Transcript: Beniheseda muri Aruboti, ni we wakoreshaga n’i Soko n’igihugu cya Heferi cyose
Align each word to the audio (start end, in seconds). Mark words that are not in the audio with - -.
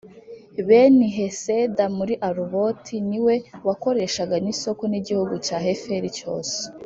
Beniheseda 0.67 1.83
muri 1.97 2.13
Aruboti, 2.29 2.95
ni 3.09 3.19
we 3.25 3.35
wakoreshaga 3.67 4.35
n’i 4.43 4.53
Soko 4.61 4.83
n’igihugu 4.91 5.35
cya 5.45 5.57
Heferi 5.65 6.09
cyose 6.19 6.57